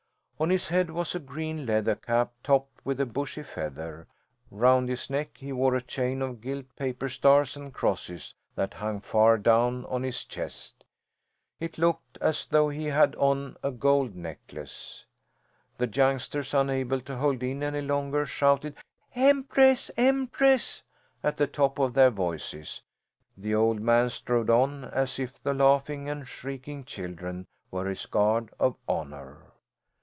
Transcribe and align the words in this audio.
On 0.41 0.49
his 0.49 0.69
head 0.69 0.89
was 0.89 1.13
a 1.13 1.19
green 1.19 1.67
leather 1.67 1.95
cap, 1.95 2.31
topped 2.41 2.83
with 2.83 2.99
a 2.99 3.05
bushy 3.05 3.43
feather; 3.43 4.07
round 4.49 4.89
his 4.89 5.07
neck 5.07 5.37
he 5.37 5.51
wore 5.53 5.75
a 5.75 5.81
chain 5.83 6.19
of 6.23 6.41
gilt 6.41 6.75
paper 6.75 7.09
stars 7.09 7.55
and 7.55 7.71
crosses 7.71 8.33
that 8.55 8.73
hung 8.73 9.01
far 9.01 9.37
down 9.37 9.85
on 9.85 10.01
his 10.01 10.25
chest. 10.25 10.83
It 11.59 11.77
looked 11.77 12.17
as 12.21 12.47
though 12.47 12.69
he 12.69 12.85
had 12.85 13.15
on 13.17 13.55
a 13.61 13.69
gold 13.69 14.15
necklace. 14.15 15.05
The 15.77 15.85
youngsters, 15.87 16.55
unable 16.55 17.01
to 17.01 17.17
hold 17.17 17.43
in 17.43 17.61
any 17.61 17.81
longer, 17.81 18.25
shouted 18.25 18.77
"Empress, 19.13 19.91
Empress!" 19.95 20.81
at 21.21 21.37
the 21.37 21.45
top 21.45 21.77
of 21.77 21.93
their 21.93 22.09
voices. 22.09 22.81
The 23.37 23.53
old 23.53 23.79
man 23.79 24.09
strode 24.09 24.49
on 24.49 24.85
as 24.85 25.19
if 25.19 25.33
the 25.37 25.53
laughing 25.53 26.09
and 26.09 26.27
shrieking 26.27 26.83
children 26.83 27.45
were 27.69 27.85
his 27.87 28.07
guard 28.07 28.49
of 28.59 28.75
honour. 28.89 29.43